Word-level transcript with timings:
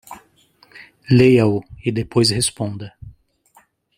Leia-o 1.11 1.63
e 1.85 1.91
depois 1.91 2.31
responda. 2.31 2.91